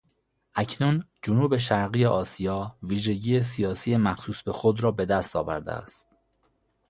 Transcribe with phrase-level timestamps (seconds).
[0.55, 6.07] اکنون جنوب شرقی آسیا ویژگی سیاسی مخصوص به خود را به دست آوردهاست.